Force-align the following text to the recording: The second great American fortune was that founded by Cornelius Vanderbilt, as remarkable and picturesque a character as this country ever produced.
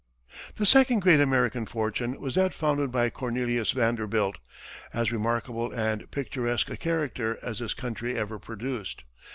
The 0.55 0.65
second 0.65 1.01
great 1.01 1.19
American 1.19 1.67
fortune 1.67 2.19
was 2.19 2.33
that 2.33 2.55
founded 2.55 2.91
by 2.91 3.11
Cornelius 3.11 3.69
Vanderbilt, 3.69 4.39
as 4.95 5.11
remarkable 5.11 5.71
and 5.71 6.09
picturesque 6.09 6.71
a 6.71 6.75
character 6.77 7.37
as 7.43 7.59
this 7.59 7.75
country 7.75 8.17
ever 8.17 8.39
produced. 8.39 9.03